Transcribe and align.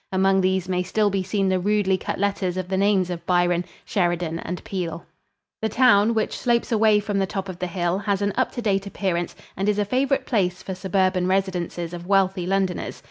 Among 0.11 0.41
these 0.41 0.67
may 0.67 0.81
still 0.81 1.11
be 1.11 1.21
seen 1.21 1.47
the 1.49 1.59
rudely 1.59 1.95
cut 1.95 2.17
letters 2.17 2.57
of 2.57 2.69
the 2.69 2.75
names 2.75 3.11
of 3.11 3.23
Byron, 3.27 3.63
Sheridan 3.85 4.39
and 4.39 4.63
Peele. 4.63 5.05
The 5.61 5.69
town, 5.69 6.15
which 6.15 6.35
slopes 6.39 6.71
away 6.71 6.99
from 6.99 7.19
the 7.19 7.27
top 7.27 7.47
of 7.47 7.59
the 7.59 7.67
hill, 7.67 7.99
has 7.99 8.23
an 8.23 8.33
up 8.35 8.51
to 8.53 8.63
date 8.63 8.87
appearance 8.87 9.35
and 9.55 9.69
is 9.69 9.77
a 9.77 9.85
favorite 9.85 10.25
place 10.25 10.63
for 10.63 10.73
suburban 10.73 11.27
residences 11.27 11.93
of 11.93 12.07
wealthy 12.07 12.47
Londoners. 12.47 12.99